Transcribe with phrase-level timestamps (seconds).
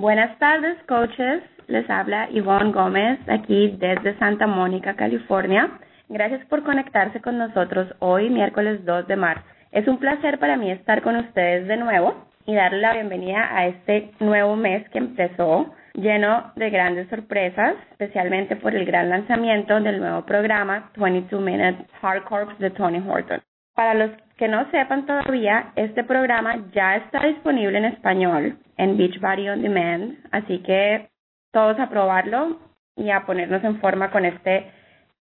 [0.00, 1.42] Buenas tardes, coaches.
[1.66, 5.72] Les habla Ivonne Gómez aquí desde Santa Mónica, California.
[6.08, 9.44] Gracias por conectarse con nosotros hoy, miércoles 2 de marzo.
[9.72, 12.14] Es un placer para mí estar con ustedes de nuevo
[12.46, 18.56] y darle la bienvenida a este nuevo mes que empezó lleno de grandes sorpresas, especialmente
[18.56, 23.42] por el gran lanzamiento del nuevo programa 22 Minute Hard Corps de Tony Horton.
[23.80, 29.48] Para los que no sepan todavía, este programa ya está disponible en español en Beachbody
[29.48, 31.08] On Demand, así que
[31.50, 32.58] todos a probarlo
[32.94, 34.70] y a ponernos en forma con este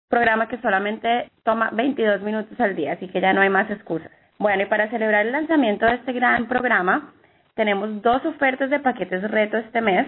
[0.10, 4.10] programa que solamente toma 22 minutos al día, así que ya no hay más excusas.
[4.40, 7.14] Bueno, y para celebrar el lanzamiento de este gran programa,
[7.54, 10.08] tenemos dos ofertas de paquetes reto este mes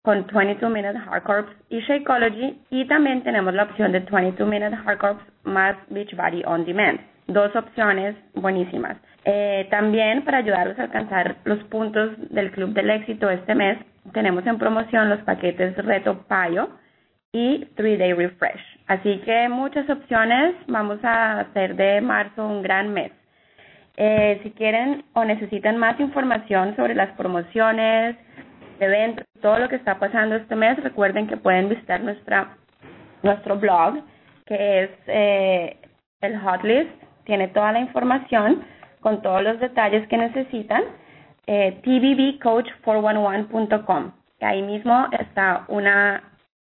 [0.00, 5.18] con 22 Minute Hard y Shakeology y también tenemos la opción de 22 Minute Hard
[5.44, 7.11] más Beachbody On Demand.
[7.26, 8.96] Dos opciones buenísimas.
[9.24, 13.78] Eh, también para ayudarlos a alcanzar los puntos del Club del Éxito este mes,
[14.12, 16.68] tenemos en promoción los paquetes Reto Payo
[17.32, 18.60] y 3 Day Refresh.
[18.88, 20.54] Así que muchas opciones.
[20.66, 23.12] Vamos a hacer de marzo un gran mes.
[23.96, 28.16] Eh, si quieren o necesitan más información sobre las promociones,
[28.80, 32.56] eventos, todo lo que está pasando este mes, recuerden que pueden visitar nuestra
[33.22, 34.02] nuestro blog,
[34.46, 35.76] que es eh,
[36.20, 36.90] el Hotlist.
[37.24, 38.62] Tiene toda la información
[39.00, 40.82] con todos los detalles que necesitan.
[41.46, 44.12] Eh, tbbcoach411.com.
[44.40, 46.22] Ahí mismo está una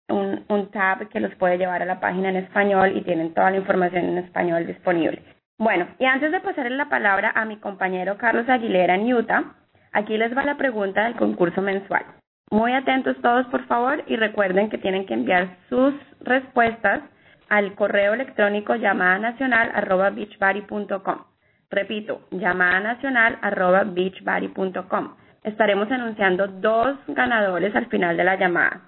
[0.08, 3.50] un, un tab que los puede llevar a la página en español y tienen toda
[3.50, 5.22] la información en español disponible.
[5.58, 9.56] Bueno, y antes de pasarle la palabra a mi compañero Carlos Aguilera en Utah,
[9.92, 12.04] aquí les va la pregunta del concurso mensual.
[12.50, 17.02] Muy atentos todos, por favor, y recuerden que tienen que enviar sus respuestas
[17.48, 21.24] al correo electrónico llamada nacional arroba beachbody.com.
[21.70, 25.14] Repito, llamada nacional arroba beachbody.com.
[25.44, 28.82] Estaremos anunciando dos ganadores al final de la llamada.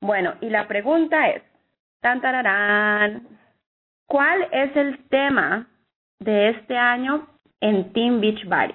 [0.00, 1.42] Bueno, y la pregunta es,
[4.06, 5.66] ¿cuál es el tema
[6.18, 7.26] de este año
[7.60, 8.74] en Team Beachbody?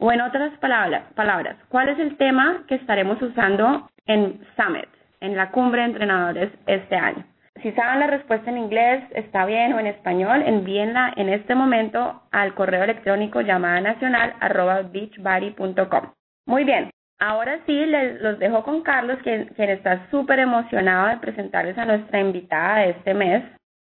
[0.00, 4.88] O en otras palabras, palabras, ¿cuál es el tema que estaremos usando en Summit,
[5.20, 7.24] en la cumbre de entrenadores este año?
[7.62, 12.22] Si saben la respuesta en inglés, está bien, o en español, envíenla en este momento
[12.30, 16.12] al correo electrónico llamada nacional arroba beachbody.com.
[16.46, 21.16] Muy bien, Ahora sí, les, los dejo con Carlos, quien, quien está súper emocionado de
[21.16, 23.42] presentarles a nuestra invitada de este mes.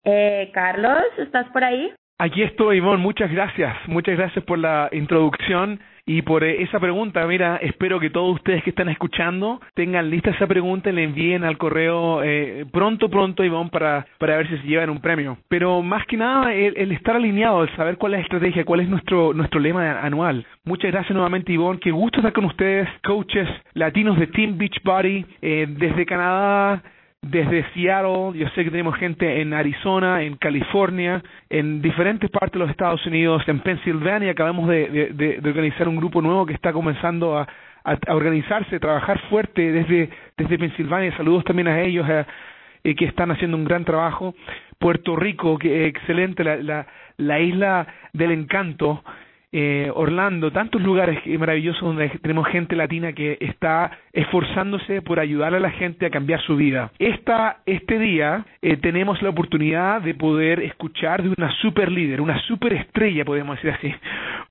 [0.05, 1.93] Eh, Carlos, ¿estás por ahí?
[2.19, 3.03] Aquí estoy, Ivonne.
[3.03, 3.77] Muchas gracias.
[3.87, 5.79] Muchas gracias por la introducción
[6.09, 7.25] y por esa pregunta.
[7.27, 11.45] Mira, espero que todos ustedes que están escuchando tengan lista esa pregunta y le envíen
[11.45, 15.37] al correo eh, pronto, pronto, Ivonne, para, para ver si se llevan un premio.
[15.49, 18.89] Pero más que nada, el, estar alineado, el saber cuál es la estrategia, cuál es
[18.89, 20.47] nuestro, nuestro lema anual.
[20.65, 21.79] Muchas gracias nuevamente, Ivonne.
[21.79, 26.83] Qué gusto estar con ustedes, coaches latinos de Team Beachbody, eh, desde Canadá
[27.23, 32.59] desde Seattle, yo sé que tenemos gente en Arizona, en California, en diferentes partes de
[32.61, 37.49] los Estados Unidos, en Pensilvania, acabamos de, organizar un grupo nuevo que está comenzando a,
[37.85, 43.31] a, organizarse, a trabajar fuerte desde, desde Pensilvania, saludos también a ellos eh, que están
[43.33, 44.35] haciendo un gran trabajo,
[44.79, 46.87] Puerto Rico, que excelente, la, la,
[47.17, 49.03] la isla del encanto,
[49.51, 55.61] eh, Orlando, tantos lugares maravillosos donde tenemos gente latina que está esforzándose por ayudar a
[55.61, 56.91] la gente a cambiar su vida.
[56.99, 62.39] Esta, este día eh, tenemos la oportunidad de poder escuchar de una super líder, una
[62.43, 63.95] super estrella, podemos decir así,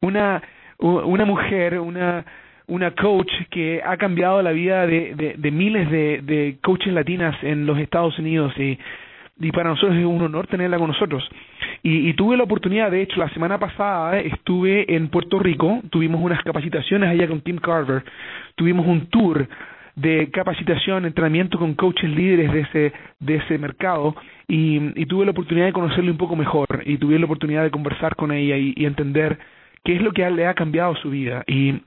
[0.01, 0.41] una,
[0.79, 2.25] una mujer, una
[2.67, 7.79] una coach que ha cambiado la vida de, miles de, de coaches latinas en los
[7.79, 8.77] Estados Unidos y
[9.39, 11.27] y para nosotros es un honor tenerla con nosotros.
[11.83, 16.21] Y, y, tuve la oportunidad, de hecho, la semana pasada estuve en Puerto Rico, tuvimos
[16.21, 18.03] unas capacitaciones allá con Tim Carver,
[18.55, 19.47] tuvimos un tour
[19.97, 24.15] de capacitación, entrenamiento con coaches líderes de ese, de ese mercado
[24.47, 28.15] y, tuve la oportunidad de conocerle un poco mejor y tuve la oportunidad de conversar
[28.15, 29.39] con ella y, y entender
[29.83, 31.43] qué es lo que le ha cambiado su vida.
[31.47, 31.81] Y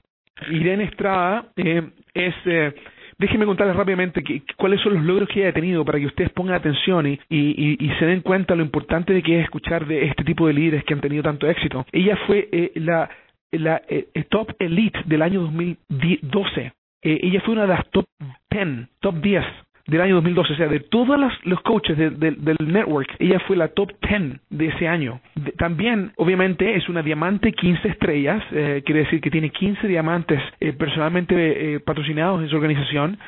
[0.50, 1.82] Irene Estrada eh,
[2.14, 2.34] es...
[2.44, 2.74] Eh,
[3.20, 4.24] déjenme contarles rápidamente
[4.56, 7.90] cuáles son los logros que ella ha tenido para que ustedes pongan atención y, y,
[7.98, 10.94] se den cuenta lo importante de que es escuchar de este tipo de líderes que
[10.94, 11.84] han tenido tanto éxito.
[11.92, 13.10] Ella fue eh, la,
[13.52, 16.72] la eh, top elite del año 2012.
[17.02, 18.06] Eh, ella fue una de las top
[18.50, 19.44] 10, top 10
[19.90, 23.90] del año 2012, o sea, de todos los, coaches del network, ella fue la top
[24.00, 25.20] 10 de ese año.
[25.58, 30.72] también, obviamente, es una diamante 15 estrellas, eh, quiere decir que tiene 15 diamantes eh,
[30.72, 31.34] personalmente
[31.74, 33.18] eh, patrocinados en su organización.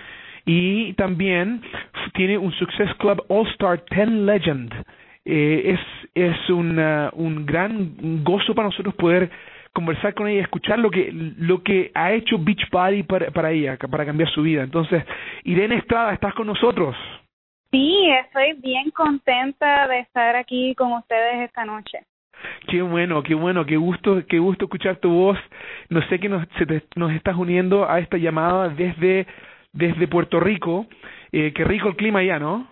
[0.45, 1.63] Y también
[2.15, 4.73] tiene un Success Club All Star 10 Legend.
[5.25, 5.81] es
[6.15, 9.31] es un gran gozo para nosotros poder
[9.73, 14.05] conversar con ella, escuchar lo que lo que ha hecho Beachbody para, para ella, para
[14.07, 14.63] cambiar su vida.
[14.63, 15.05] Entonces,
[15.45, 16.97] Irene Estrada, estás con nosotros.
[17.71, 22.01] Sí, estoy bien contenta de estar aquí con ustedes esta noche.
[22.69, 25.39] Qué bueno, qué bueno, qué gusto, qué gusto escuchar tu voz.
[25.89, 26.47] No sé que nos,
[26.97, 29.27] nos estás uniendo a esta llamada desde
[29.73, 30.87] desde Puerto Rico.
[31.33, 32.69] Eh, qué rico el clima allá, ¿no?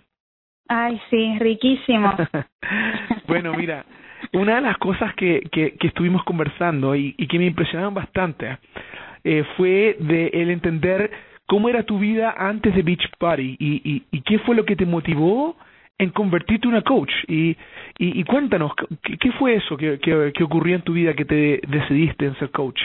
[0.69, 2.15] Ay, sí, riquísimo.
[3.27, 3.85] bueno, mira,
[4.33, 8.59] una de las cosas que, que, estuvimos conversando y, que me impresionaron bastante
[9.25, 11.11] eh, fue de el entender
[11.47, 14.87] cómo era tu vida antes de Beach Party y, y, qué fue lo que te
[14.87, 15.57] motivó
[15.99, 17.13] en convertirte en una coach.
[17.29, 17.51] Y,
[17.99, 18.73] y, y cuéntanos,
[19.03, 22.39] ¿qué, ¿qué, fue eso que, que, que, ocurrió en tu vida que te decidiste en
[22.39, 22.81] ser coach?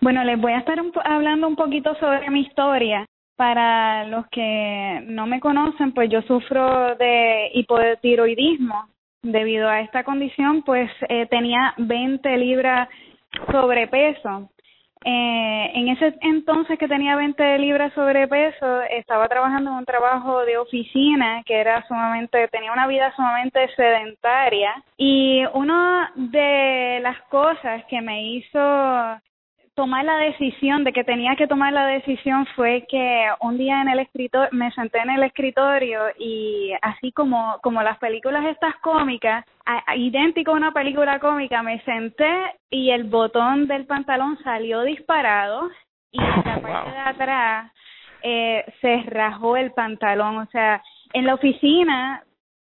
[0.00, 3.06] Bueno, les voy a estar un, hablando un poquito sobre mi historia.
[3.36, 8.93] Para los que no me conocen, pues yo sufro de hipotiroidismo.
[9.24, 12.90] Debido a esta condición, pues eh, tenía 20 libras
[13.50, 14.50] sobrepeso.
[15.02, 20.58] Eh, en ese entonces que tenía 20 libras sobrepeso, estaba trabajando en un trabajo de
[20.58, 28.02] oficina que era sumamente, tenía una vida sumamente sedentaria y una de las cosas que
[28.02, 28.58] me hizo
[29.74, 33.88] tomar la decisión de que tenía que tomar la decisión fue que un día en
[33.88, 39.44] el escritorio me senté en el escritorio y así como como las películas estas cómicas
[39.66, 45.68] a, idéntico a una película cómica me senté y el botón del pantalón salió disparado
[46.12, 47.72] y en la parte de atrás
[48.22, 50.38] eh, se rajó el pantalón.
[50.38, 50.82] O sea
[51.12, 52.22] en la oficina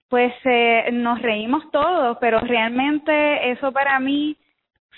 [0.09, 4.35] pues eh, nos reímos todos pero realmente eso para mí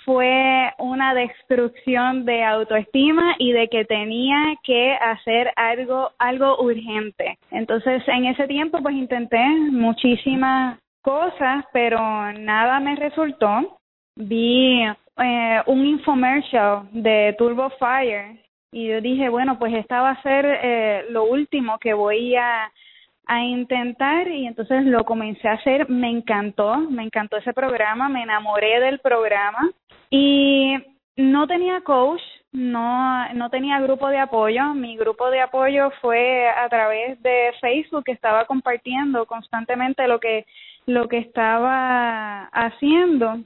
[0.09, 7.37] fue una destrucción de autoestima y de que tenía que hacer algo algo urgente.
[7.51, 9.37] Entonces, en ese tiempo pues intenté
[9.69, 11.99] muchísimas cosas, pero
[12.33, 13.77] nada me resultó.
[14.15, 18.39] Vi eh, un infomercial de Turbo Fire
[18.71, 22.71] y yo dije, bueno, pues esta va a ser eh, lo último que voy a
[23.29, 28.23] a intentar y entonces lo comencé a hacer, me encantó, me encantó ese programa, me
[28.23, 29.69] enamoré del programa.
[30.09, 30.73] Y
[31.15, 32.21] no tenía coach,
[32.51, 38.03] no no tenía grupo de apoyo, mi grupo de apoyo fue a través de Facebook
[38.05, 40.47] que estaba compartiendo constantemente lo que
[40.87, 43.43] lo que estaba haciendo.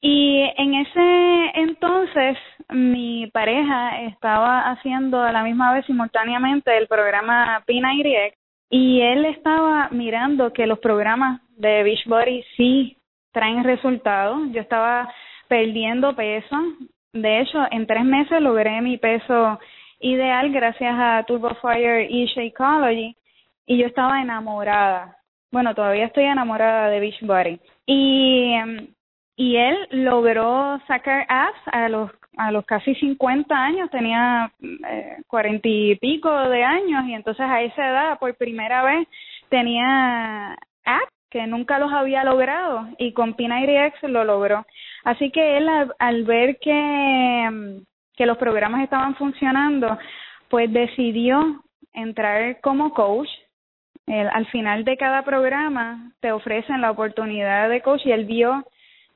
[0.00, 2.38] Y en ese entonces
[2.68, 8.02] mi pareja estaba haciendo a la misma vez simultáneamente el programa Pina y
[8.74, 12.96] y él estaba mirando que los programas de Beachbody sí
[13.30, 14.50] traen resultados.
[14.50, 15.12] Yo estaba
[15.46, 16.56] perdiendo peso.
[17.12, 19.60] De hecho, en tres meses logré mi peso
[20.00, 23.14] ideal gracias a Turbo Fire y Shakeology
[23.66, 25.18] y yo estaba enamorada.
[25.50, 27.60] Bueno, todavía estoy enamorada de Beachbody.
[27.84, 28.54] Y,
[29.36, 35.68] y él logró sacar apps a los a los casi 50 años, tenía eh, cuarenta
[35.68, 39.06] y pico de años y entonces a esa edad por primera vez
[39.48, 40.52] tenía
[40.84, 44.66] apps que nunca los había logrado y con X lo logró.
[45.04, 45.68] Así que él
[45.98, 47.82] al, ver que,
[48.16, 49.98] que los programas estaban funcionando,
[50.48, 51.62] pues decidió
[51.94, 53.28] entrar como coach.
[54.06, 58.64] al final de cada programa te ofrecen la oportunidad de coach y él vio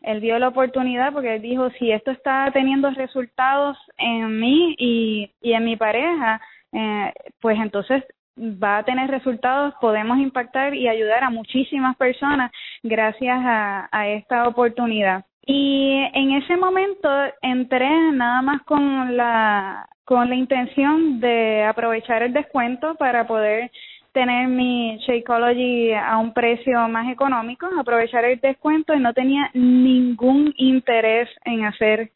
[0.03, 5.31] él dio la oportunidad porque él dijo, si esto está teniendo resultados en mí y,
[5.41, 6.41] y en mi pareja,
[6.73, 8.05] eh, pues entonces
[8.39, 12.51] va a tener resultados, podemos impactar y ayudar a muchísimas personas
[12.83, 15.25] gracias a, a esta oportunidad.
[15.47, 17.09] Y en ese momento
[17.41, 23.73] entré nada más con la con la intención de aprovechar el descuento para poder
[24.17, 30.55] tener mi Shakeology a un precio más económico, aprovechar el descuento y no tenía ningún
[30.57, 32.11] interés en hacer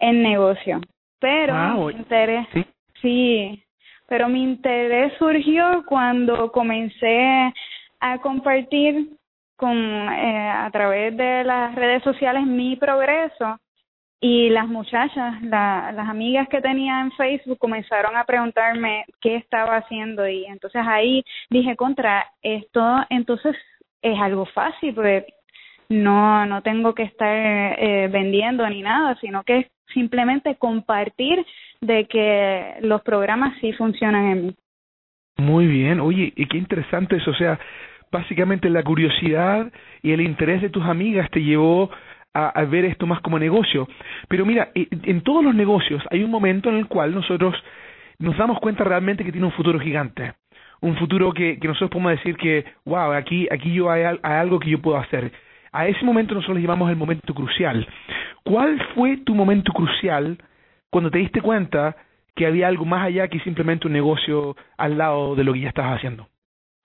[0.00, 0.80] el negocio.
[1.20, 2.48] Pero mi interés,
[3.00, 3.62] ¿Sí?
[4.08, 7.54] pero mi interés surgió cuando comencé
[8.00, 9.10] a compartir
[9.54, 13.60] con eh, a través de las redes sociales mi progreso
[14.26, 19.76] y las muchachas, la, las amigas que tenía en Facebook comenzaron a preguntarme qué estaba
[19.76, 23.54] haciendo y entonces ahí dije contra esto entonces
[24.00, 25.26] es algo fácil porque
[25.90, 31.44] no no tengo que estar eh, vendiendo ni nada sino que es simplemente compartir
[31.82, 34.54] de que los programas sí funcionan en mí
[35.36, 36.00] muy bien.
[36.00, 37.30] Oye y qué interesante eso.
[37.30, 37.58] O sea
[38.10, 41.90] básicamente la curiosidad y el interés de tus amigas te llevó
[42.34, 43.88] a, ver esto más como negocio.
[44.28, 47.54] Pero mira, en todos los negocios hay un momento en el cual nosotros
[48.18, 50.34] nos damos cuenta realmente que tiene un futuro gigante.
[50.80, 54.70] Un futuro que, que nosotros podemos decir que, wow, aquí, aquí yo hay, algo que
[54.70, 55.32] yo puedo hacer.
[55.72, 57.86] A ese momento nosotros le llamamos el momento crucial.
[58.44, 60.38] ¿Cuál fue tu momento crucial
[60.90, 61.96] cuando te diste cuenta
[62.34, 65.68] que había algo más allá que simplemente un negocio al lado de lo que ya
[65.68, 66.28] estabas haciendo?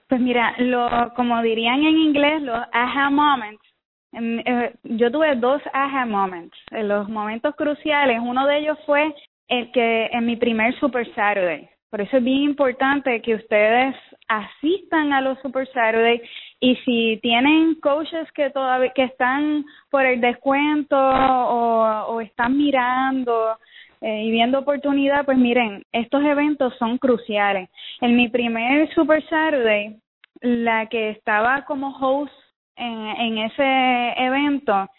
[0.08, 3.69] Pues mira, lo, como dirían en inglés, los aha moments.
[4.12, 8.20] Eh, yo tuve dos aha moments, los momentos cruciales.
[8.22, 9.14] Uno de ellos fue
[9.48, 11.70] el que en mi primer Super Saturday.
[11.90, 13.96] Por eso es bien importante que ustedes
[14.28, 16.22] asistan a los Super Saturday
[16.60, 23.58] y si tienen coaches que todavía que están por el descuento o, o están mirando
[24.02, 27.70] eh, y viendo oportunidad, pues miren, estos eventos son cruciales.
[28.02, 29.98] En mi primer Super Saturday,
[30.42, 32.34] la que estaba como host
[32.80, 34.90] en, ese evento,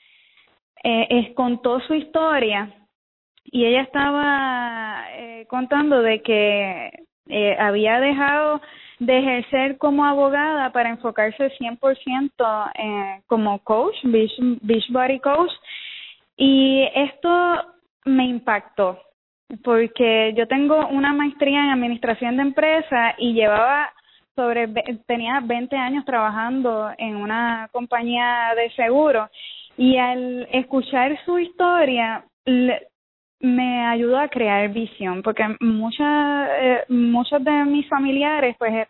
[0.84, 2.72] eh, contó su historia
[3.44, 6.90] y ella estaba eh, contando de que
[7.28, 8.60] eh, había dejado
[8.98, 14.32] de ejercer como abogada para enfocarse 100% eh, como coach, beach,
[14.62, 15.52] beach body coach.
[16.36, 17.30] Y esto
[18.04, 18.98] me impactó
[19.64, 23.90] porque yo tengo una maestría en administración de empresas y llevaba
[24.40, 24.68] sobre
[25.06, 29.28] tenía 20 años trabajando en una compañía de seguro
[29.76, 32.24] y al escuchar su historia
[33.40, 38.88] me ayudó a crear visión porque muchas eh, muchos de mis familiares pues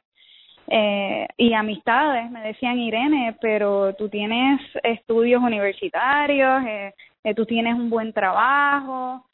[0.68, 7.74] eh, y amistades me decían Irene pero tú tienes estudios universitarios eh, eh, tú tienes
[7.74, 9.24] un buen trabajo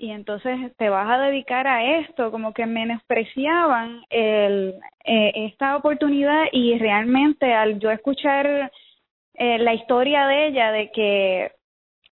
[0.00, 6.44] y entonces te vas a dedicar a esto como que menospreciaban el eh, esta oportunidad
[6.52, 8.72] y realmente al yo escuchar
[9.34, 11.52] eh, la historia de ella de que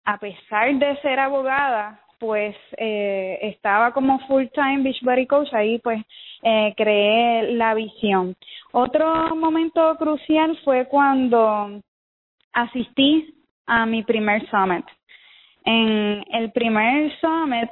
[0.05, 5.79] a pesar de ser abogada pues eh, estaba como full time beach body coach ahí
[5.79, 6.03] pues
[6.43, 8.37] eh, creé la visión.
[8.73, 11.81] Otro momento crucial fue cuando
[12.53, 13.35] asistí
[13.67, 14.85] a mi primer summit
[15.69, 17.69] en el primer summit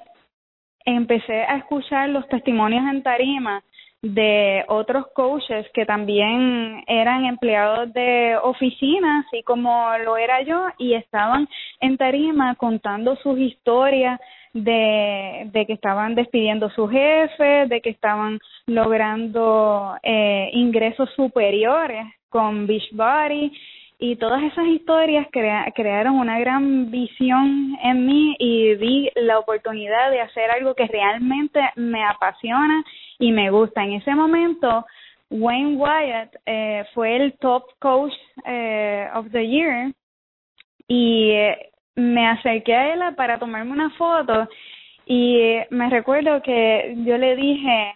[0.84, 3.64] empecé a escuchar los testimonios en tarima
[4.02, 10.92] de otros coaches que también eran empleados de oficina, así como lo era yo, y
[10.92, 11.48] estaban
[11.80, 14.20] en tarima contando sus historias
[14.52, 23.52] de, que estaban despidiendo su jefe, de que estaban logrando eh, ingresos superiores con Beachbody
[23.98, 30.20] y todas esas historias crearon una gran visión en mí y vi la oportunidad de
[30.20, 32.84] hacer algo que realmente me apasiona
[33.18, 33.84] y me gusta.
[33.84, 34.84] En ese momento,
[35.30, 38.12] Wayne Wyatt eh, fue el top coach
[38.44, 39.92] eh, of the year
[40.86, 44.46] y eh, me acerqué a él para tomarme una foto
[45.06, 47.94] y me recuerdo que yo le dije,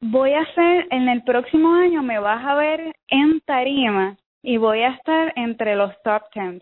[0.00, 4.82] voy a hacer, en el próximo año me vas a ver en tarima y voy
[4.82, 6.60] a estar entre los top ten.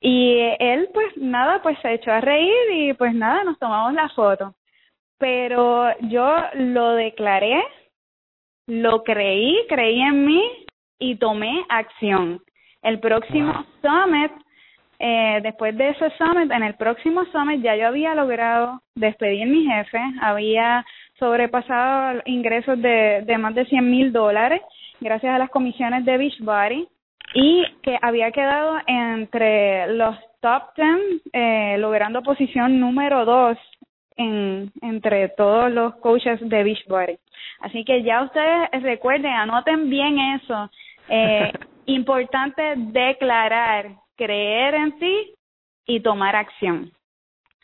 [0.00, 4.08] Y él, pues nada, pues se echó a reír y pues nada, nos tomamos la
[4.08, 4.54] foto.
[5.18, 7.62] Pero yo lo declaré,
[8.66, 10.42] lo creí, creí en mí
[10.98, 12.40] y tomé acción.
[12.82, 14.32] El próximo summit,
[14.98, 19.46] eh, después de ese summit, en el próximo summit ya yo había logrado despedir a
[19.46, 20.84] mi jefe, había
[21.18, 24.62] sobrepasado ingresos de, de más de 100 mil dólares
[25.00, 26.88] gracias a las comisiones de Beachbody
[27.34, 33.58] y que había quedado entre los top 10, eh, logrando posición número 2
[34.16, 37.18] en, entre todos los coaches de Beachbody.
[37.60, 40.70] Así que ya ustedes recuerden, anoten bien eso.
[41.08, 41.52] Eh,
[41.86, 45.34] importante declarar, creer en ti
[45.86, 46.90] y tomar acción.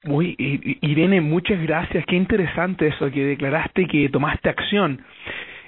[0.04, 0.36] Muy,
[0.82, 2.04] Irene, muchas gracias.
[2.06, 5.04] Qué interesante eso que declaraste que tomaste acción.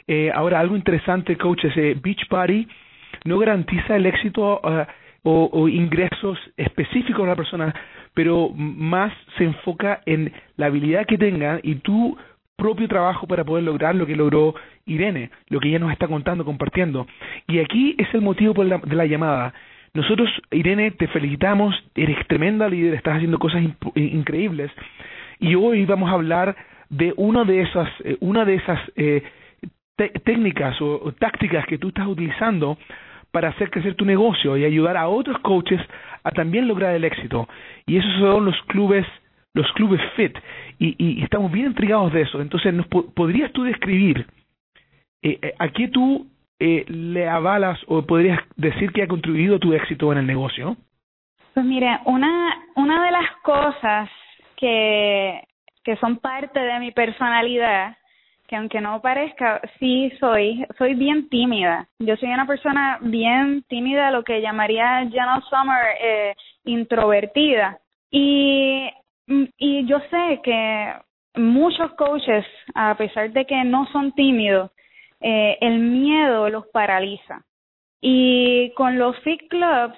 [0.09, 2.67] Eh, ahora, algo interesante, coaches, eh, Beachbody
[3.25, 4.87] no garantiza el éxito uh,
[5.23, 7.75] o, ingresos específicos de la persona,
[8.15, 12.17] pero más se enfoca en la habilidad que tenga y tu
[12.57, 14.55] propio trabajo para poder lograr lo que logró
[14.87, 17.07] Irene, lo que ella nos está contando, compartiendo.
[17.47, 19.53] Y aquí es el motivo por la, de la llamada.
[19.93, 23.63] Nosotros, Irene, te felicitamos, eres tremenda líder, estás haciendo cosas
[23.95, 24.71] increíbles.
[25.39, 26.57] Y hoy vamos a hablar
[26.89, 29.23] de una de esas, eh, una de esas eh,
[30.25, 32.79] técnicas o, tácticas que tú estás utilizando
[33.31, 35.81] para hacer crecer tu negocio y ayudar a otros coaches
[36.25, 37.49] a también lograr el éxito.
[37.87, 39.07] Y esos son los clubes,
[39.55, 40.37] los clubes fit.
[40.79, 42.41] Y, y estamos bien intrigados de eso.
[42.41, 44.27] Entonces, ¿nos ¿podrías tú describir
[45.23, 46.27] eh, eh, a qué tú
[46.61, 50.77] eh, le avalas o podrías decir que ha contribuido a tu éxito en el negocio?
[51.55, 54.09] Pues mire, una, una de las cosas
[54.57, 55.43] que,
[55.85, 57.98] que son parte de mi personalidad
[58.49, 61.87] que aunque no parezca, sí soy, soy bien tímida.
[61.99, 67.79] Yo soy una persona bien tímida, lo que llamaría Jenna Summer eh, introvertida.
[68.11, 68.89] Y,
[69.59, 70.95] y yo sé que
[71.37, 74.71] muchos coaches, a pesar de que no son tímidos,
[75.21, 77.43] eh, el miedo los paraliza.
[78.01, 79.97] Y con los fit clubs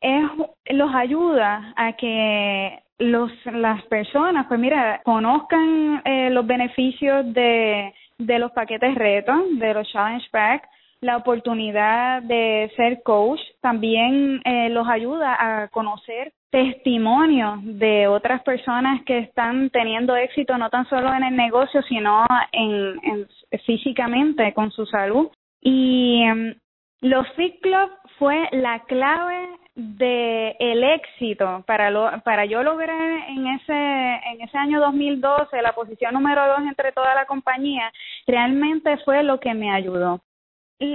[0.00, 0.24] es,
[0.70, 8.38] los ayuda a que los las personas, pues mira, conozcan eh, los beneficios de, de
[8.38, 10.68] los paquetes retos, de los challenge pack,
[11.00, 19.02] la oportunidad de ser coach, también eh, los ayuda a conocer testimonios de otras personas
[19.04, 23.26] que están teniendo éxito no tan solo en el negocio, sino en, en
[23.64, 25.28] físicamente con su salud.
[25.62, 26.54] Y em,
[27.00, 33.46] los Fit Club fue la clave de el éxito para lo, para yo lograr en
[33.46, 37.90] ese en ese año 2012 la posición número dos entre toda la compañía
[38.26, 40.20] realmente fue lo que me ayudó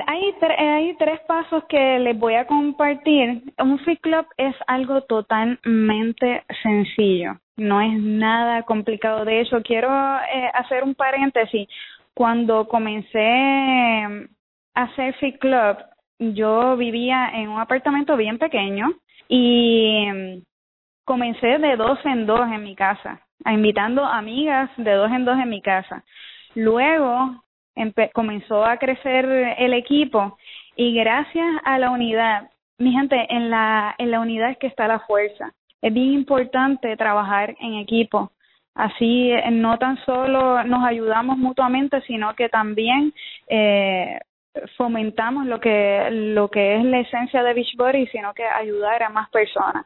[0.05, 3.43] hay, hay tres pasos que les voy a compartir.
[3.57, 9.25] Un Fit Club es algo totalmente sencillo, no es nada complicado.
[9.25, 11.67] De hecho, quiero eh, hacer un paréntesis.
[12.13, 13.29] Cuando comencé
[14.73, 15.77] a hacer Fit Club,
[16.19, 18.93] yo vivía en un apartamento bien pequeño
[19.27, 20.43] y
[21.05, 25.49] comencé de dos en dos en mi casa, invitando amigas de dos en dos en
[25.49, 26.03] mi casa.
[26.55, 27.43] Luego
[28.13, 29.25] comenzó a crecer
[29.57, 30.37] el equipo
[30.75, 34.87] y gracias a la unidad, mi gente, en la, en la unidad es que está
[34.87, 35.51] la fuerza.
[35.81, 38.31] Es bien importante trabajar en equipo.
[38.75, 43.13] Así eh, no tan solo nos ayudamos mutuamente, sino que también
[43.47, 44.19] eh,
[44.77, 49.29] fomentamos lo que lo que es la esencia de Beachbody, sino que ayudar a más
[49.29, 49.85] personas.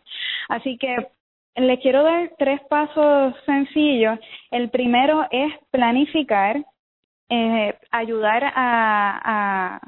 [0.49, 0.95] Así que
[1.55, 4.19] les quiero dar tres pasos sencillos.
[4.51, 6.63] El primero es planificar,
[7.29, 9.21] eh, ayudar a,
[9.75, 9.79] a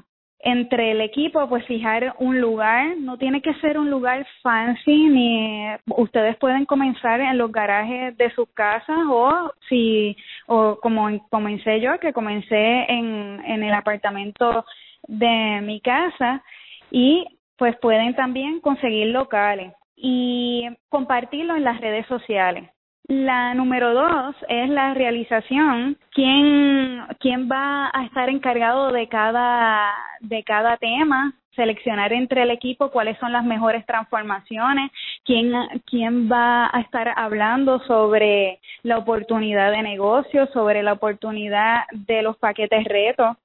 [0.46, 5.66] entre el equipo, pues fijar un lugar, no tiene que ser un lugar fancy, ni
[5.88, 11.98] ustedes pueden comenzar en los garajes de sus casas o si, o como comencé yo,
[12.00, 14.66] que comencé en, en el apartamento
[15.08, 16.44] de mi casa
[16.92, 17.26] y
[17.58, 22.70] pues pueden también conseguir locales y compartirlo en las redes sociales.
[23.08, 25.98] La número dos es la realización.
[26.12, 31.34] ¿Quién, quién va a estar encargado de cada, de cada tema?
[31.54, 34.90] Seleccionar entre el equipo cuáles son las mejores transformaciones,
[35.26, 35.52] quién,
[35.86, 42.38] quién va a estar hablando sobre la oportunidad de negocio, sobre la oportunidad de los
[42.38, 43.36] paquetes retos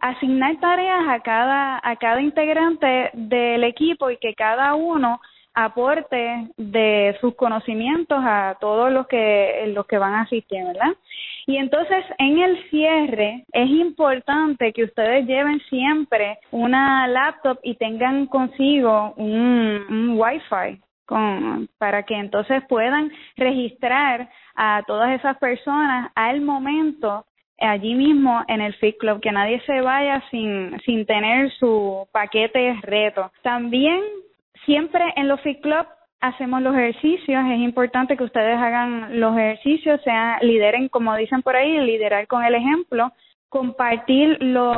[0.00, 5.20] asignar tareas a cada a cada integrante del equipo y que cada uno
[5.64, 10.94] aporte de sus conocimientos a todos los que los que van a asistir, ¿verdad?
[11.46, 18.26] Y entonces en el cierre es importante que ustedes lleven siempre una laptop y tengan
[18.26, 27.24] consigo un, Wi-Fi con, para que entonces puedan registrar a todas esas personas al momento
[27.58, 32.78] allí mismo en el Fit Club, que nadie se vaya sin, sin tener su paquete
[32.82, 33.32] reto.
[33.42, 34.00] También
[34.64, 35.86] siempre en los Fit Club
[36.20, 41.56] hacemos los ejercicios, es importante que ustedes hagan los ejercicios, sean lideren, como dicen por
[41.56, 43.12] ahí, liderar con el ejemplo,
[43.48, 44.76] compartir los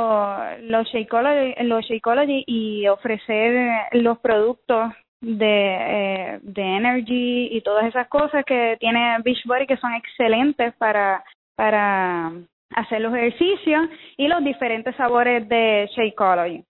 [0.61, 8.07] los Shakeology, los Shakeology y ofrecer los productos de, eh, de energy y todas esas
[8.07, 11.23] cosas que tiene Beachbody que son excelentes para
[11.55, 12.31] para
[12.75, 16.63] hacer los ejercicios y los diferentes sabores de Shakeology.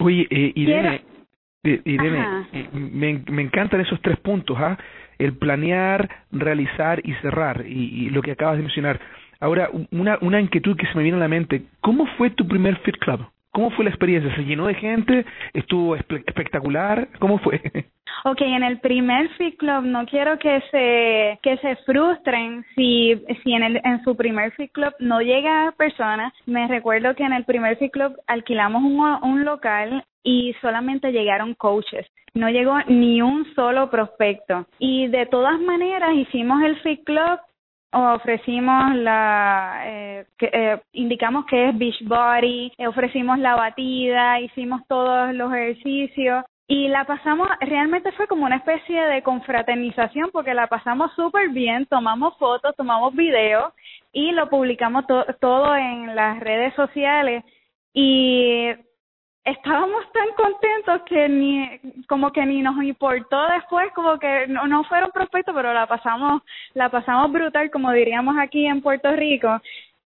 [0.00, 1.02] Oye, eh, Irene,
[1.64, 4.78] Irene eh, me, me encantan esos tres puntos, ¿ah?
[5.18, 9.00] El planear, realizar y cerrar, y, y, lo que acabas de mencionar.
[9.40, 12.76] Ahora, una, una inquietud que se me viene a la mente, ¿cómo fue tu primer
[12.78, 13.26] Fit Club?
[13.54, 14.34] ¿Cómo fue la experiencia?
[14.34, 15.24] ¿Se llenó de gente?
[15.52, 17.08] ¿Estuvo espectacular?
[17.20, 17.62] ¿Cómo fue?
[18.26, 23.52] Ok, en el primer Fit Club no quiero que se que se frustren si si
[23.52, 26.32] en el en su primer Fit Club no llega personas.
[26.46, 31.54] Me recuerdo que en el primer Fit Club alquilamos un, un local y solamente llegaron
[31.54, 32.06] coaches.
[32.34, 34.66] No llegó ni un solo prospecto.
[34.78, 37.40] Y de todas maneras hicimos el Fit Club
[37.94, 45.32] ofrecimos la eh, eh, indicamos que es beach body eh, ofrecimos la batida hicimos todos
[45.34, 51.12] los ejercicios y la pasamos realmente fue como una especie de confraternización porque la pasamos
[51.14, 53.72] súper bien tomamos fotos tomamos videos
[54.12, 55.04] y lo publicamos
[55.40, 57.44] todo en las redes sociales
[57.92, 58.70] y
[59.44, 64.84] estábamos tan contentos que ni como que ni nos importó después como que no, no
[64.84, 69.60] fueron prospectos pero la pasamos la pasamos brutal como diríamos aquí en Puerto Rico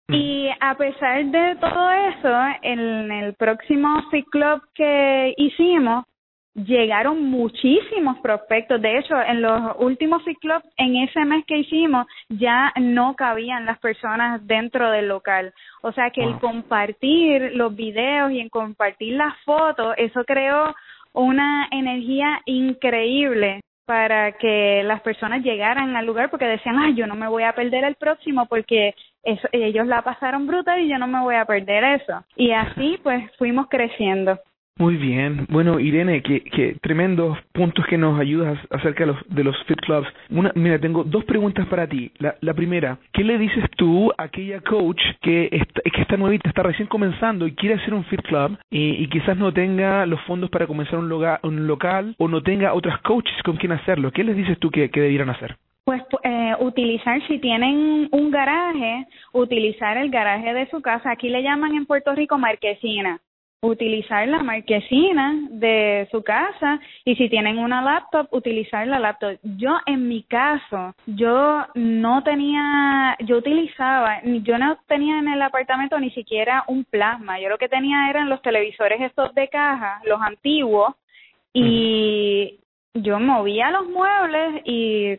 [0.08, 0.14] mm.
[0.14, 6.06] y a pesar de todo eso en el próximo Fit Club que hicimos
[6.56, 8.80] llegaron muchísimos prospectos.
[8.80, 13.78] De hecho, en los últimos Club, en ese mes que hicimos, ya no cabían las
[13.78, 15.52] personas dentro del local.
[15.82, 20.74] O sea que el compartir los videos y en compartir las fotos, eso creó
[21.12, 27.14] una energía increíble para que las personas llegaran al lugar porque decían, ay, yo no
[27.14, 28.94] me voy a perder el próximo porque
[29.52, 32.24] ellos la pasaron brutal y yo no me voy a perder eso.
[32.34, 34.38] Y así pues fuimos creciendo.
[34.78, 35.46] Muy bien.
[35.48, 39.80] Bueno, Irene, que, que tremendos puntos que nos ayudas acerca de los, de los Fit
[39.80, 40.06] Clubs.
[40.28, 42.12] Una, mira, tengo dos preguntas para ti.
[42.18, 46.50] La, la primera, ¿qué le dices tú a aquella coach que está, que está nuevita,
[46.50, 50.50] está recién comenzando y quiere hacer un Fit Club y, quizás no tenga los fondos
[50.50, 51.08] para comenzar un
[51.66, 54.12] local o no tenga otras coaches con quien hacerlo?
[54.12, 55.56] ¿Qué les dices tú que, que debieran hacer?
[55.84, 61.12] Pues eh, utilizar, si tienen un garaje, utilizar el garaje de su casa.
[61.12, 63.20] Aquí le llaman en Puerto Rico marquesina
[63.60, 69.38] utilizar la marquesina de su casa y si tienen una laptop, utilizar la laptop.
[69.42, 75.98] Yo en mi caso, yo no tenía, yo utilizaba, yo no tenía en el apartamento
[75.98, 80.20] ni siquiera un plasma, yo lo que tenía eran los televisores estos de caja, los
[80.20, 80.94] antiguos,
[81.52, 82.60] y
[82.92, 85.18] yo movía los muebles y,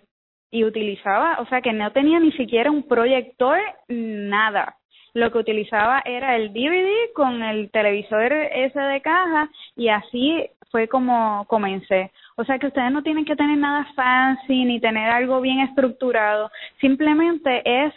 [0.51, 4.75] y utilizaba, o sea que no tenía ni siquiera un proyector, nada
[5.13, 10.87] lo que utilizaba era el DVD con el televisor ese de caja y así fue
[10.87, 12.11] como comencé.
[12.35, 16.51] O sea que ustedes no tienen que tener nada fancy ni tener algo bien estructurado,
[16.79, 17.93] simplemente es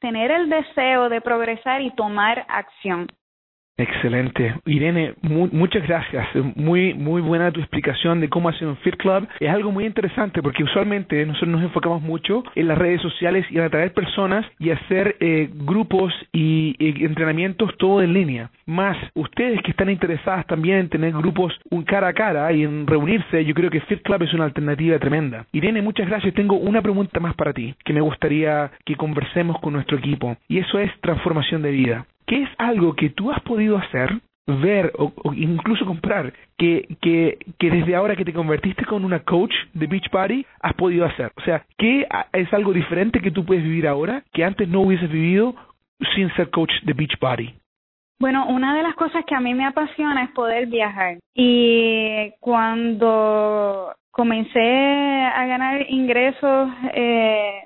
[0.00, 3.06] tener el deseo de progresar y tomar acción.
[3.78, 4.54] Excelente.
[4.66, 6.26] Irene, muchas gracias.
[6.56, 9.26] Muy, muy buena tu explicación de cómo hacer un Fit Club.
[9.40, 13.56] Es algo muy interesante porque usualmente nosotros nos enfocamos mucho en las redes sociales y
[13.56, 18.50] en atraer personas y hacer eh, grupos y, entrenamientos todo en línea.
[18.66, 22.86] Más, ustedes que están interesadas también en tener grupos un cara a cara y en
[22.86, 25.46] reunirse, yo creo que Fit Club es una alternativa tremenda.
[25.52, 26.34] Irene, muchas gracias.
[26.34, 30.58] Tengo una pregunta más para ti que me gustaría que conversemos con nuestro equipo y
[30.58, 32.06] eso es transformación de vida.
[32.32, 34.10] ¿Qué es algo que tú has podido hacer,
[34.46, 39.52] ver o, incluso comprar que, que, que desde ahora que te convertiste con una coach
[39.74, 41.30] de Beach Party has podido hacer?
[41.36, 45.10] O sea, ¿qué es algo diferente que tú puedes vivir ahora que antes no hubieses
[45.10, 45.54] vivido
[46.14, 47.54] sin ser coach de Beach Party?
[48.18, 51.18] Bueno, una de las cosas que a mí me apasiona es poder viajar.
[51.34, 57.64] Y cuando comencé a ganar ingresos eh,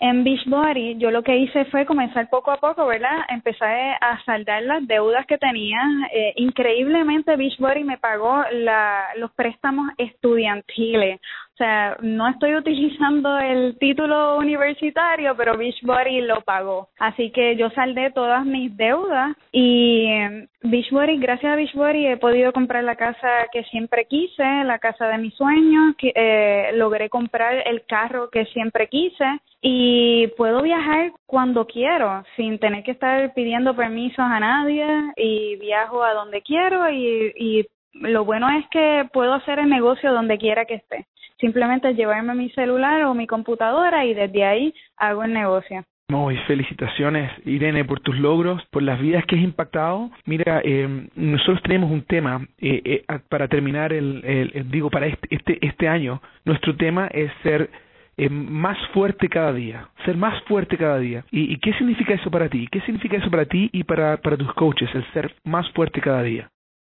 [0.00, 3.18] en Beachbody yo lo que hice fue comenzar poco a poco, ¿verdad?
[3.28, 5.78] Empecé a saldar las deudas que tenía.
[6.12, 11.20] Eh, increíblemente Beachbody me pagó la, los préstamos estudiantiles.
[11.56, 16.90] O sea, no estoy utilizando el título universitario, pero Beachbody lo pagó.
[16.98, 22.52] Así que yo saldé todas mis deudas y em, Beachbody, gracias a Beachbody he podido
[22.52, 27.66] comprar la casa que siempre quise, la casa de mis sueños, que, eh, logré comprar
[27.66, 29.24] el carro que siempre quise
[29.62, 36.02] y puedo viajar cuando quiero sin tener que estar pidiendo permisos a nadie y viajo
[36.02, 40.66] a donde quiero y, y lo bueno es que puedo hacer el negocio donde quiera
[40.66, 41.06] que esté
[41.38, 45.84] simplemente llevarme mi celular o mi computadora y desde ahí hago el negocio.
[46.08, 50.10] Muy felicitaciones, Irene, por tus logros, por las vidas que has impactado.
[50.24, 55.26] Mira, eh, nosotros tenemos un tema eh, eh, para terminar el, el, digo, para este,
[55.34, 56.22] este, este año.
[56.44, 57.70] Nuestro tema es ser
[58.18, 61.22] eh, más fuerte cada día, ser más fuerte cada día.
[61.30, 62.66] ¿Y, ¿Y, qué significa eso para ti?
[62.72, 66.22] ¿Qué significa eso para ti y para, para tus coaches, el ser más fuerte cada
[66.22, 66.48] día?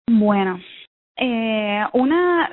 [0.10, 0.58] Bueno,
[1.18, 2.50] eh, una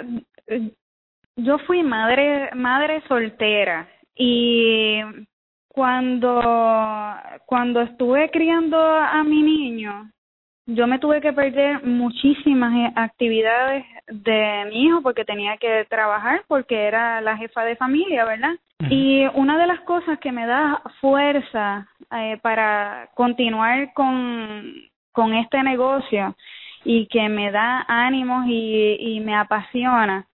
[1.37, 5.01] yo fui madre madre soltera y
[5.69, 6.41] cuando
[7.47, 10.11] cuando estuve criando a mi niño
[10.67, 16.87] yo me tuve que perder muchísimas actividades de mi hijo porque tenía que trabajar porque
[16.87, 18.55] era la jefa de familia, ¿verdad?
[18.89, 24.75] Y una de las cosas que me da fuerza eh, para continuar con,
[25.13, 26.35] con este negocio
[26.83, 30.27] y que me da ánimos y, y me apasiona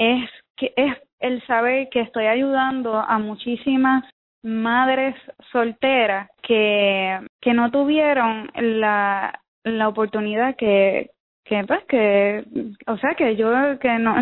[0.00, 4.02] es que es el saber que estoy ayudando a muchísimas
[4.42, 5.14] madres
[5.52, 11.10] solteras que que no tuvieron la la oportunidad que
[11.44, 12.44] que pues que
[12.86, 14.16] o sea que yo que no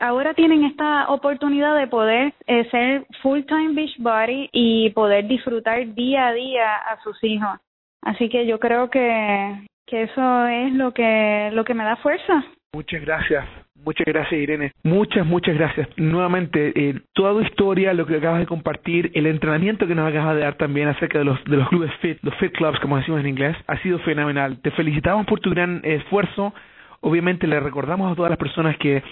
[0.00, 5.94] ahora tienen esta oportunidad de poder eh, ser full time beach body y poder disfrutar
[5.94, 7.60] día a día a sus hijos.
[8.02, 12.42] Así que yo creo que que eso es lo que lo que me da fuerza.
[12.72, 14.72] Muchas gracias Muchas gracias, Irene.
[14.82, 15.88] Muchas, muchas gracias.
[15.96, 20.36] Nuevamente, eh, toda tu historia, lo que acabas de compartir, el entrenamiento que nos acabas
[20.36, 23.20] de dar también acerca de los, de los clubes FIT, los FIT Clubs, como decimos
[23.20, 24.58] en inglés, ha sido fenomenal.
[24.62, 26.54] Te felicitamos por tu gran esfuerzo.
[27.00, 29.02] Obviamente le recordamos a todas las personas que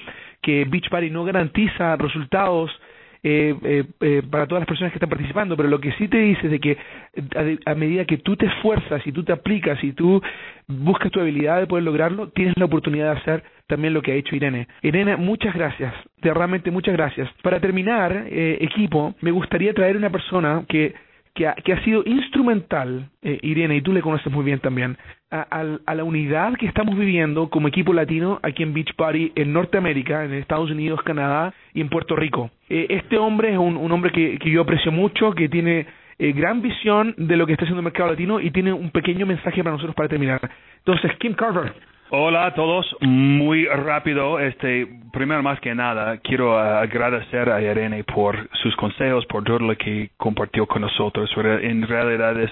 [0.43, 2.71] que Beachbody no garantiza resultados
[3.25, 6.19] eh, eh, eh, para todas las personas que están participando, pero lo que sí te
[6.19, 6.77] dice es de que
[7.37, 10.21] a, a, medida que tú te esfuerzas y tú te aplicas y tú
[10.67, 14.17] buscas tu habilidad de poder lograrlo, tienes la oportunidad de hacer también lo que ha
[14.17, 14.69] hecho Irene.
[14.83, 17.27] Irene, muchas gracias, realmente muchas gracias.
[17.43, 20.95] Para terminar, eh, equipo, me gustaría traer una persona que
[21.35, 24.99] que ha, que ha sido instrumental, eh, Irene, y tú le conoces muy bien también,
[25.31, 29.33] a, a, a, la unidad que estamos viviendo como equipo latino aquí en Beach Party
[29.35, 32.51] en Norteamérica, en Estados Unidos, Canadá y en Puerto Rico.
[32.69, 35.87] Eh, este hombre es un, un hombre que, que, yo aprecio mucho, que tiene
[36.19, 39.25] eh, gran visión de lo que está haciendo el mercado latino y tiene un pequeño
[39.25, 40.51] mensaje para nosotros para terminar.
[40.85, 41.73] Entonces, Kim Carver.
[42.15, 48.51] Hola a todos, muy rápido, este, primero más que nada, quiero agradecer a Irene por
[48.63, 51.31] sus consejos, por todo lo que compartió con nosotros.
[51.39, 52.51] En realidad es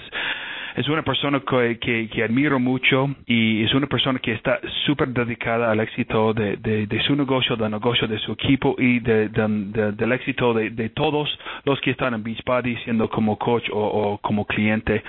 [0.77, 5.71] es una persona que, que, admiro mucho y es una persona que está súper dedicada
[5.71, 10.55] al éxito de, de, su negocio, del negocio de su equipo y de, del éxito
[10.55, 11.29] de, todos
[11.65, 15.03] los que están en Beachbody, siendo como coach o, como cliente.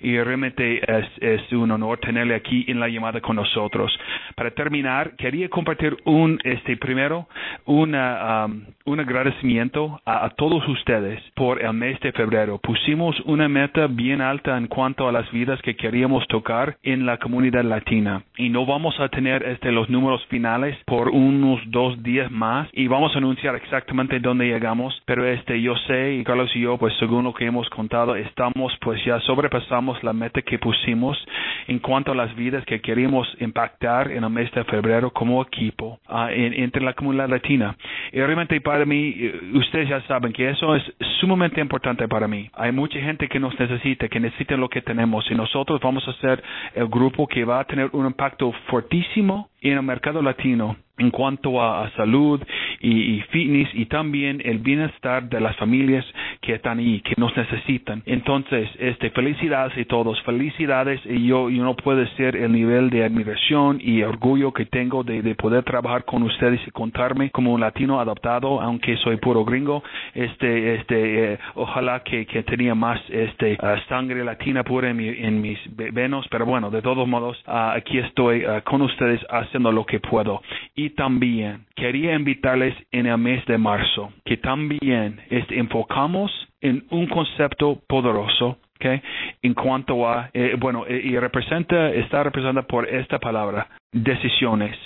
[0.00, 3.92] Y realmente es, es un honor tenerle aquí en la llamada con nosotros.
[4.36, 7.26] Para terminar, quería compartir un, este, primero,
[7.64, 12.58] una, um, un agradecimiento a, a todos ustedes por el mes de febrero.
[12.58, 17.18] Pusimos una meta bien alta en cuanto a las vidas que queríamos tocar en la
[17.18, 18.22] comunidad latina.
[18.36, 22.86] Y no vamos a tener este, los números finales por unos dos días más y
[22.88, 25.00] vamos a anunciar exactamente dónde llegamos.
[25.06, 28.76] Pero este, yo sé, y Carlos y yo, pues según lo que hemos contado, estamos,
[28.80, 31.18] pues ya sobrepasamos la meta que pusimos
[31.66, 36.00] en cuanto a las vidas que queríamos impactar en el mes de febrero como equipo
[36.08, 37.76] uh, en, entre la comunidad latina.
[38.12, 40.82] Y realmente para mí, eh, ustedes ya saben que eso es
[41.20, 42.48] sumamente importante para mí.
[42.54, 44.97] Hay mucha gente que nos necesita, que necesita lo que tenemos
[45.30, 46.42] y nosotros vamos a ser
[46.74, 51.62] el grupo que va a tener un impacto fortísimo en el mercado latino en cuanto
[51.62, 52.40] a, salud
[52.80, 56.04] y, fitness y también el bienestar de las familias
[56.40, 58.02] que están ahí, que nos necesitan.
[58.06, 63.04] Entonces, este, felicidades a todos, felicidades y yo, yo no puedo ser el nivel de
[63.04, 67.60] admiración y orgullo que tengo de, de poder trabajar con ustedes y contarme como un
[67.60, 69.82] latino adoptado, aunque soy puro gringo,
[70.14, 75.08] este, este, eh, ojalá que, que tenía más, este, uh, sangre latina pura en, mi,
[75.08, 75.58] en mis
[75.92, 80.00] venos, pero bueno, de todos modos, uh, aquí estoy uh, con ustedes haciendo lo que
[80.00, 80.42] puedo.
[80.74, 87.80] Y también quería invitarles en el mes de marzo que también enfocamos en un concepto
[87.88, 89.00] poderoso okay,
[89.42, 94.76] en cuanto a, eh, bueno, eh, y representa, está representada por esta palabra, decisiones.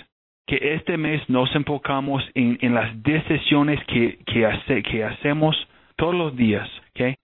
[0.47, 5.57] Que este mes nos enfocamos en, las decisiones que, que hacemos
[6.03, 7.15] todos los días, que,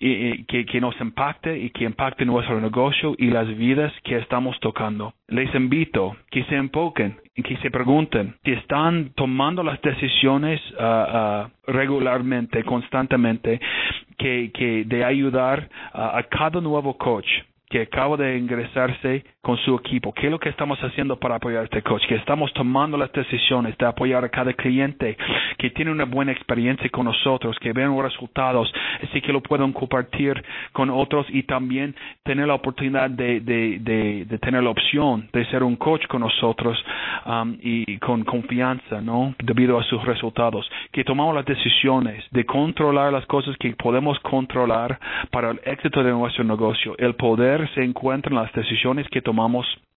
[0.48, 5.14] que nos impacte y que impacte nuestro negocio y las vidas que estamos tocando.
[5.26, 10.84] Les invito que se enfoquen y que se pregunten si están tomando las decisiones uh,
[10.84, 13.60] uh, regularmente, constantemente,
[14.16, 17.26] que, que de ayudar a cada nuevo coach
[17.70, 20.12] que acaba de ingresarse con su equipo.
[20.12, 22.06] ¿Qué es lo que estamos haciendo para apoyar a este coach?
[22.06, 25.16] Que estamos tomando las decisiones de apoyar a cada cliente
[25.56, 28.70] que tiene una buena experiencia con nosotros, que ven resultados,
[29.02, 30.34] así que lo puedan compartir
[30.74, 36.06] con otros y también tener la oportunidad de tener la opción de ser un coach
[36.08, 36.76] con nosotros
[37.24, 39.34] um, y con confianza, ¿no?
[39.42, 40.70] Debido a sus resultados.
[40.92, 46.10] Que tomamos las decisiones de controlar las cosas que podemos controlar para el éxito de
[46.10, 46.94] nuestro negocio.
[46.98, 49.37] El poder se encuentra en las decisiones que tomamos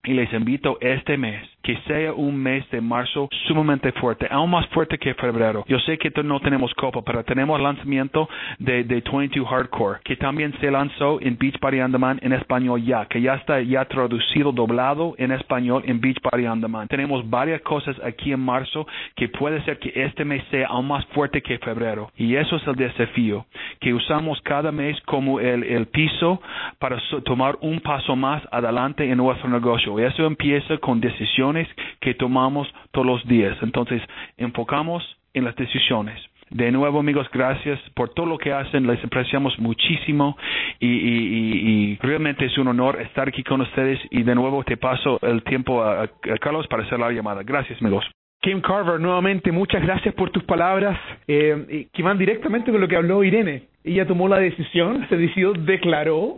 [0.04, 4.68] y les invito este mes que sea un mes de marzo sumamente fuerte, aún más
[4.68, 5.64] fuerte que febrero.
[5.70, 8.28] Yo sé que no tenemos copa, pero tenemos lanzamiento
[8.60, 12.84] de, de 22 Hardcore, que también se lanzó en Beach Party On Demand en español
[12.84, 16.90] ya, que ya está ya traducido, doblado en español en Beach Party On Demand.
[16.90, 21.06] Tenemos varias cosas aquí en marzo que puede ser que este mes sea aún más
[21.14, 22.12] fuerte que febrero.
[22.18, 23.46] Y eso es el desafío,
[23.80, 26.42] que usamos cada mes como el, el piso
[26.80, 29.98] para so, tomar un paso más adelante en nuestro negocio.
[30.00, 31.61] Eso empieza con decisiones
[32.00, 33.58] que tomamos todos los días.
[33.62, 34.02] Entonces,
[34.38, 36.20] enfocamos en las decisiones.
[36.50, 38.86] De nuevo, amigos, gracias por todo lo que hacen.
[38.86, 40.38] Les apreciamos muchísimo
[40.80, 44.00] y, realmente es un honor estar aquí con ustedes.
[44.10, 47.44] Y de nuevo te paso el tiempo a, a Carlos para hacer la llamada.
[47.44, 48.06] Gracias, amigos.
[48.42, 52.96] Kim Carver, nuevamente muchas gracias por tus palabras eh, que van directamente con lo que
[52.96, 53.71] habló Irene.
[53.84, 56.38] Ella tomó la decisión, se decidió, declaró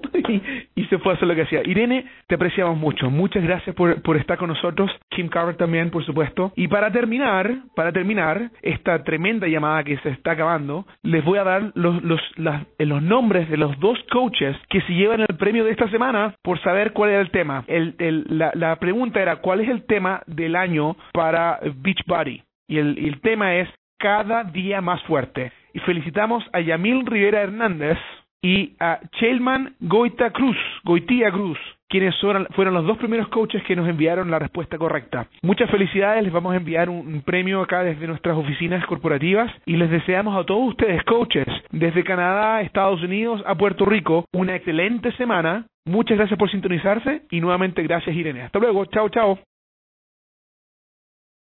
[0.76, 1.62] y, se fue a hacer lo que hacía.
[1.66, 3.10] Irene, te apreciamos mucho.
[3.10, 4.92] Muchas gracias por, por estar con nosotros.
[5.10, 6.52] Kim Carver también, por supuesto.
[6.56, 11.44] Y para terminar, para terminar esta tremenda llamada que se está acabando, les voy a
[11.44, 15.66] dar los, los, las, los nombres de los dos coaches que se llevan el premio
[15.66, 17.64] de esta semana por saber cuál era el tema.
[17.68, 22.44] El, el, la, la pregunta era, ¿cuál es el tema del año para Beachbody?
[22.68, 25.52] Y el, el tema es cada día más fuerte.
[25.74, 27.98] Y felicitamos a Yamil Rivera Hernández
[28.44, 31.58] y a Chelman Goita Cruz, Goitía Cruz,
[31.88, 35.28] quienes fueron los dos primeros coaches que nos enviaron la respuesta correcta.
[35.42, 39.90] Muchas felicidades, les vamos a enviar un, premio acá desde nuestras oficinas corporativas y les
[39.90, 45.66] deseamos a todos ustedes, coaches, desde Canadá, Estados Unidos a Puerto Rico, una excelente semana.
[45.86, 48.42] Muchas gracias por sintonizarse y nuevamente gracias Irene.
[48.42, 49.40] Hasta luego, chao, chao.